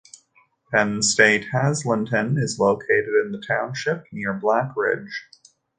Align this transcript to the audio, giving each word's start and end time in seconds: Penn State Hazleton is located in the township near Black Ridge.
Penn 0.71 1.03
State 1.03 1.45
Hazleton 1.51 2.39
is 2.39 2.57
located 2.57 3.09
in 3.23 3.31
the 3.31 3.37
township 3.39 4.03
near 4.11 4.33
Black 4.33 4.71
Ridge. 4.75 5.29